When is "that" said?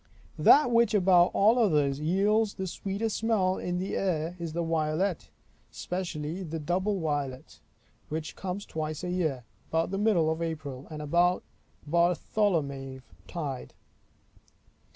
0.39-0.71